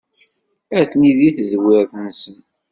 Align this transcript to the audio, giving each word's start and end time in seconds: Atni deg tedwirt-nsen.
Atni 0.79 1.11
deg 1.19 1.33
tedwirt-nsen. 1.37 2.37